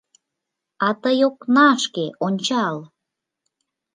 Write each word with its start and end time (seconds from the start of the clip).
—А 0.87 0.89
тый 1.01 1.19
окнашке 1.27 2.05
ончал! 2.25 2.75